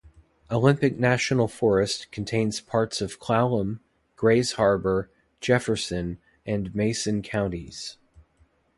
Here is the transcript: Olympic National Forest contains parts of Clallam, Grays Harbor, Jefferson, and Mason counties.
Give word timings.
Olympic 0.49 0.97
National 0.97 1.47
Forest 1.47 2.11
contains 2.11 2.59
parts 2.59 3.01
of 3.01 3.19
Clallam, 3.19 3.81
Grays 4.15 4.53
Harbor, 4.53 5.11
Jefferson, 5.41 6.17
and 6.43 6.73
Mason 6.73 7.21
counties. 7.21 7.97